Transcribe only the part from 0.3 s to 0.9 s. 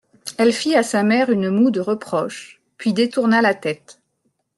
Elle fit à